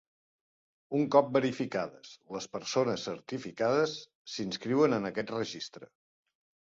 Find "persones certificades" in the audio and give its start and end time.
2.55-3.95